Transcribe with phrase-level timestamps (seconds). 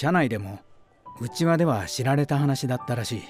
[0.00, 0.60] 社内でも
[1.20, 3.22] 内輪では知られた話だったらしい。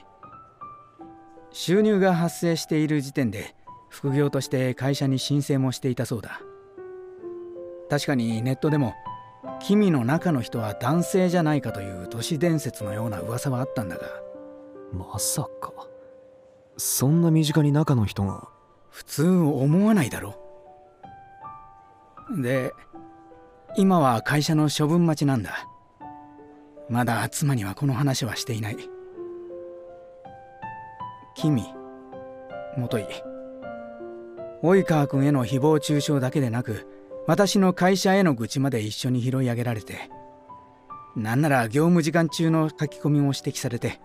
[1.51, 3.57] 収入が発生している時点で
[3.89, 6.41] 副業として会社に申請もしていたそうだ。
[7.89, 8.95] 確かにネットでも
[9.59, 14.07] 君の中の人は男性じゃないかという都市伝説のような噂はあったんだが。
[14.93, 15.73] まさか。
[16.77, 18.49] そんな身近に中の人が。
[18.91, 20.37] 普通思わないだろ。
[22.41, 22.73] で
[23.77, 25.67] 今は会社の処分待ちなんだ
[26.91, 28.77] まだ妻にはこの話はしていない。
[31.37, 31.65] 君
[32.77, 33.07] 元井。
[34.63, 36.87] 及川君への誹謗中傷だけでなく
[37.27, 40.11] 私の会社への愚痴まで一緒に拾い上げられて
[41.17, 44.01] なんなら業務時間中の書き込みも指摘されて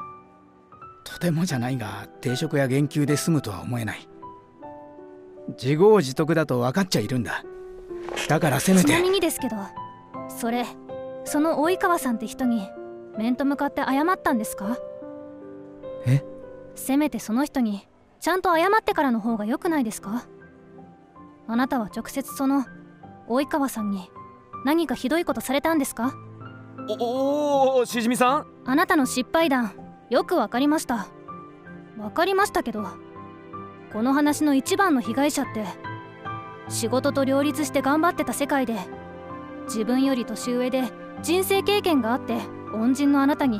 [1.04, 4.08] とてもじゃないが定職や言及で済むとは思えない。
[5.62, 7.44] 自業自得だと分かっちゃいるんだ。
[8.28, 8.88] だからせめて。
[8.88, 9.56] ちなみにですけど
[10.30, 10.66] それ
[11.26, 12.68] その及川さんって人に
[13.18, 14.78] 面と向かって謝ったんですか？
[16.06, 16.24] え？
[16.76, 17.88] せめてその人に
[18.20, 20.26] ちゃんと謝ってからの方が良くないですか？
[21.48, 22.66] あなたは直接その
[23.30, 24.10] 及川さんに
[24.66, 26.14] 何かひどいことされたんですか？
[27.00, 28.48] おおしじみさん？
[28.66, 29.74] あなたの失敗談
[30.10, 31.08] よくわかりました。
[31.98, 32.86] わかりましたけど
[33.94, 35.66] この話の一番の被害者って
[36.68, 38.76] 仕事と両立して頑張ってた世界で
[39.68, 40.84] 自分より年上で
[41.22, 42.40] 人生経験があって
[42.74, 43.60] 恩人のあなたに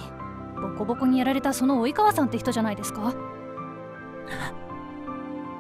[0.62, 3.14] ボコボコにやられたその及川さんって人じゃないですか？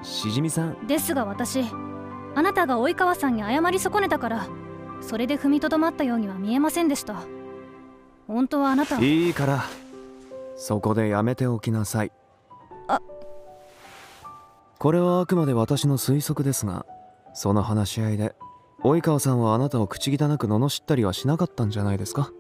[0.01, 0.87] しじみさん。
[0.87, 1.61] ですが私
[2.35, 4.47] あなたが及川さんに謝り損ねたから
[5.01, 7.23] それで踏みとどまったようには見えませんでした。
[8.27, 9.63] 本当はあなたいいから
[10.57, 12.11] そこでやめておきなさい。
[12.87, 12.99] あ。
[14.79, 16.85] これはあくまで私の推測ですが
[17.33, 18.35] その話し合いで
[18.83, 22.31] 及川さんはあなたを口汚く罵ったりはしなかったんじゃないですか？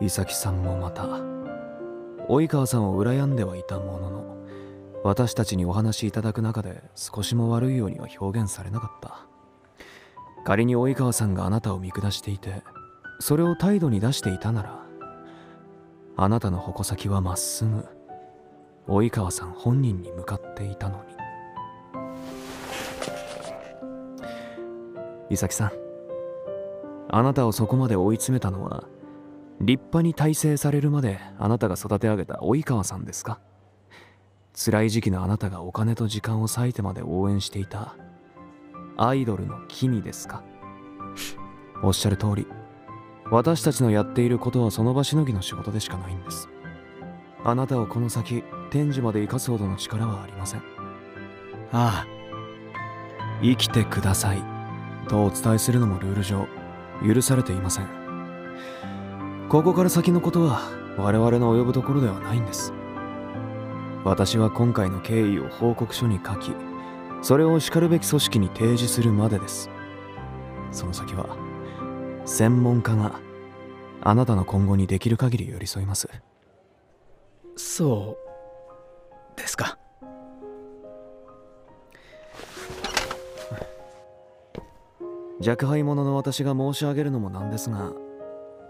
[0.00, 1.04] 伊崎さんもまた
[2.28, 4.36] 及川さんを羨んではいたものの
[5.04, 9.26] 私たちにお話しいただく中で少しも悪いようには表現されなかった
[10.44, 12.62] 仮に及川さんがあなたを見下していて
[13.20, 14.84] それを態度に出していたなら
[16.16, 17.84] あなたの矛先はまっすぐ
[18.88, 21.14] 及川さん本人に向かっていたのに
[25.30, 25.83] 伊崎さん
[27.16, 28.88] あなたをそこまで追い詰めたのは
[29.60, 33.38] 立派に大成されるまであなたが育て上げた及川さんですか？
[34.52, 37.94] 辛い時期のあなたがお金と時間を割いてまで応援していた
[38.96, 40.42] アイドルの君ですか？
[41.84, 42.48] おっしゃる通り。
[43.30, 46.48] 私たちのやっていることはその場しのぎの仕事でしかないんです。
[47.44, 50.62] あなたをこの先天寿まで生かすほどの力はありません。
[51.70, 52.06] ああ。
[53.40, 54.42] 生きてください
[55.08, 56.48] とお伝えするのもルール上
[57.04, 57.88] 許されていません。
[59.48, 60.62] ここから先のことは
[60.96, 62.72] 我々の及ぶところではないんです。
[64.04, 66.52] 私は今回の経緯を報告書に書き
[67.22, 69.70] それをしかるべき組織に提示するまでです。
[70.70, 71.36] その先は
[72.26, 73.20] 専門家が
[74.02, 76.08] あなたの今後にできる限り寄り添います。
[77.56, 78.18] そ
[79.36, 79.78] うですか。
[85.46, 87.92] 若輩者の私が申し上げるのもなんですが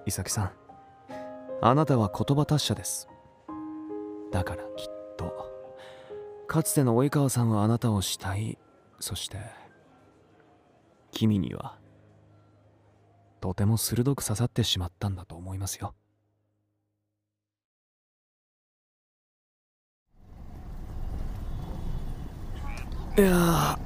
[0.06, 0.50] 伊崎さん。
[1.62, 3.08] あなたは言葉達者です。
[4.32, 5.52] だからきっと。
[6.48, 8.58] かつての及川さんはあなたを慕い
[8.98, 9.38] そして
[11.12, 11.78] 君には
[13.40, 15.94] とても鋭く刺さってしまったんだと思いますよ。
[23.16, 23.78] いや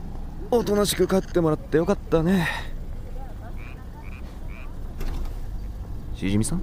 [0.50, 2.77] ーおとなしく帰ってもらってよかったね
[6.18, 6.60] しじみさん？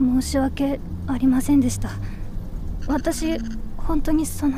[0.00, 1.90] 申し訳ありませんでした。
[2.86, 3.38] 私
[3.76, 4.56] 本当にその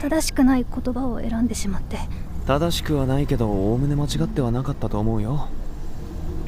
[0.00, 1.98] 正しくない言葉を選んでしまって。
[2.46, 5.48] 正しくはないけどおおむね間違ってはなかったと思うよ。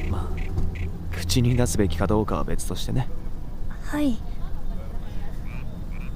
[0.09, 3.07] まあ口に出すべきかどうかは別としてね。
[3.83, 4.17] はい。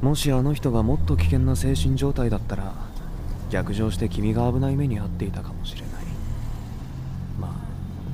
[0.01, 2.73] もしあの人がもっと危険な精神状態だったら
[3.51, 5.89] 逆上して君が危ない目に遭っていたかもしれない。
[7.39, 7.51] まあ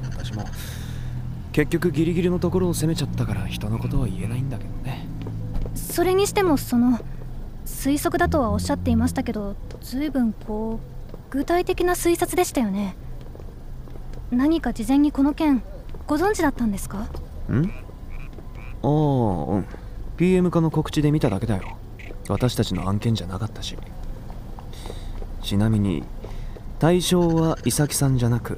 [0.10, 0.44] 私も
[1.54, 5.08] 結局ギリギリのところを攻めちゃったから人のことは言えないんだけどね。
[5.76, 7.00] それにしてもその
[7.66, 12.96] 推測だとはおっしゃっていましたけど随分こう具体的な推察でしたよね。
[14.32, 15.62] 何か事前にこの件
[16.08, 17.08] ご存知だったんですか？
[17.52, 17.72] ん？
[18.82, 18.90] ああ
[19.54, 19.66] うん。
[20.18, 21.78] PM 化の告知で見ただけだよ。
[22.30, 23.78] 私たちの案件じゃなかったし。
[25.44, 26.04] ちなみに
[26.80, 28.58] 対象は伊崎さんじゃなく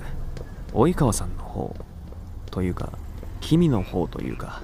[0.72, 1.76] 及川さんの方
[2.56, 2.94] というか
[3.42, 4.62] 君の方というか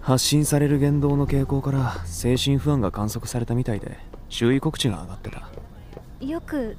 [0.00, 5.50] 発信される言動の傾向から精神不安が観測されたみたいで注意告知が上がってた。
[6.24, 6.76] よく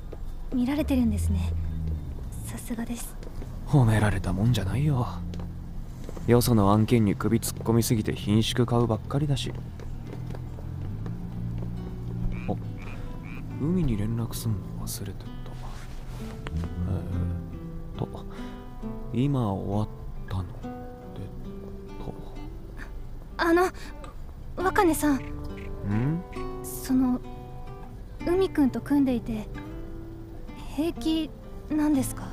[0.53, 1.51] 見られてるんですね。
[2.45, 3.15] さすがです。
[3.67, 5.05] 褒められたもんじゃないよ。
[6.25, 9.51] よその案件に首突っ込みすぎて品種買うばっかりだし。
[12.47, 12.55] あ
[13.59, 14.57] 海に連絡すんの
[14.87, 15.25] 忘れてた。
[16.87, 18.30] えー、っと
[19.13, 19.87] 今終わっ
[20.29, 20.43] たの？
[20.43, 20.49] で
[21.99, 22.13] と
[23.37, 23.63] あの
[24.55, 25.15] 若根さん。
[25.15, 26.23] ん？
[26.63, 27.19] その
[28.25, 29.47] 海くんと組んでいて
[30.75, 31.29] 平気
[31.69, 32.27] なんですか？